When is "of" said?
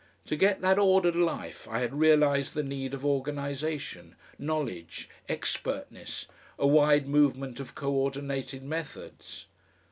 2.95-3.05, 7.59-7.75